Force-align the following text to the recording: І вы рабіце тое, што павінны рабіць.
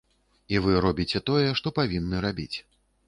І 0.53 0.61
вы 0.63 0.79
рабіце 0.85 1.21
тое, 1.29 1.51
што 1.59 1.73
павінны 1.81 2.23
рабіць. 2.27 2.57